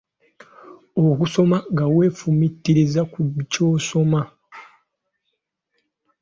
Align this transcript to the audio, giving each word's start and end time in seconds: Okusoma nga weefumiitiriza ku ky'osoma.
Okusoma 1.05 1.57
nga 1.71 1.85
weefumiitiriza 1.95 3.01
ku 3.11 3.19
ky'osoma. 3.51 4.21